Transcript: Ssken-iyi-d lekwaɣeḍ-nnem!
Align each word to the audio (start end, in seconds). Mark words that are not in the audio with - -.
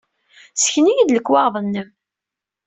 Ssken-iyi-d 0.55 1.09
lekwaɣeḍ-nnem! 1.17 1.89